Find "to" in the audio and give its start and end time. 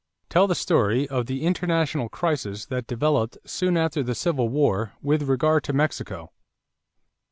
5.65-5.73